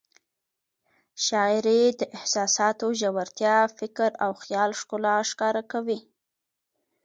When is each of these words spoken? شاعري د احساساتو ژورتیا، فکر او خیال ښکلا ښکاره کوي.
شاعري 1.25 1.81
د 1.99 2.01
احساساتو 2.17 2.87
ژورتیا، 2.99 3.57
فکر 3.77 4.09
او 4.23 4.31
خیال 4.43 4.71
ښکلا 4.79 5.15
ښکاره 5.29 5.63
کوي. 5.71 5.99